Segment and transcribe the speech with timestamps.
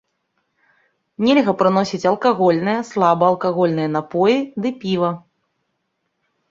[1.25, 5.11] Нельга прыносіць алкагольныя, слабаалкагольныя напоі ды піва.